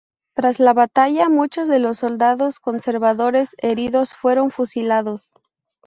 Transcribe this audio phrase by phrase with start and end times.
[0.33, 5.35] Tras la batalla muchos de los soldados conservadores heridos fueron fusilados.